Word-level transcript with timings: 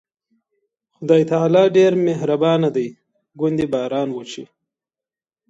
خدای 0.95 1.23
تعالی 1.31 1.63
ډېر 1.77 1.91
مهربانه 2.07 2.69
دی، 2.75 2.87
ګوندې 3.39 3.65
باران 3.73 4.09
وشي. 4.13 4.45